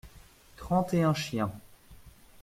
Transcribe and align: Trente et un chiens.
Trente 0.57 0.95
et 0.95 1.03
un 1.03 1.13
chiens. 1.13 1.51